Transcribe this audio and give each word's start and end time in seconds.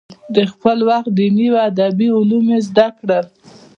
د 0.35 0.37
خپل 0.51 0.77
وخت 0.89 1.09
دیني 1.17 1.47
او 1.53 1.57
ادبي 1.69 2.07
علوم 2.17 2.45
یې 2.53 2.59
زده 2.67 2.87
کړل. 2.97 3.25